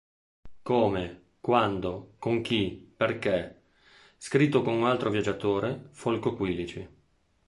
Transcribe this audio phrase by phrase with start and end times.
[0.63, 3.61] Come, quando, con chi, perché,"
[4.17, 6.89] scritto con un altro viaggiatore, Folco Quilici.